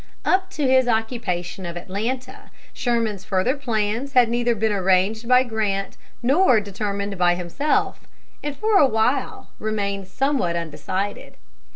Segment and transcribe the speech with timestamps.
[0.25, 5.95] Up to his occupation of Atlanta, Sherman's further plans had neither been arranged by Grant
[6.23, 8.07] nor determined by himself,
[8.43, 11.37] and for a while remained somewhat undecided.